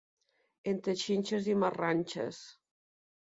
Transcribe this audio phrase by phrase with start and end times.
[0.71, 2.41] Entre xinxes i marranxes.